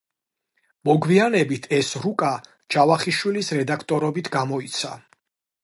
[0.87, 2.31] მოგვიანებით ეს რუკა
[2.77, 4.95] ჯავახიშვილის რედაქტორობით გამოიცა.